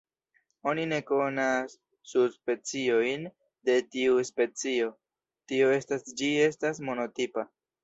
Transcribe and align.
Oni 0.69 0.85
ne 0.93 0.97
konas 1.09 1.75
subspeciojn 2.13 3.27
de 3.71 3.77
tiu 3.97 4.17
specio, 4.31 4.91
tio 5.53 5.71
estas 5.79 6.11
ĝi 6.23 6.33
estas 6.49 6.85
monotipa. 6.91 7.49